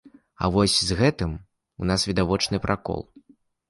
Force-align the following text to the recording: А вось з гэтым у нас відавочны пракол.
А 0.41 0.47
вось 0.55 0.77
з 0.87 0.97
гэтым 1.03 1.37
у 1.37 1.83
нас 1.93 2.09
відавочны 2.11 2.57
пракол. 2.69 3.09